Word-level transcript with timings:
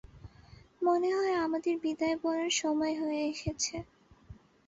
মনে 0.81 1.09
হয় 1.15 1.35
আমাদের 1.37 1.75
বিদায় 1.83 2.17
বলার 2.23 2.51
সময় 2.61 2.95
হয়ে 3.01 3.21
এসেছে। 3.31 3.75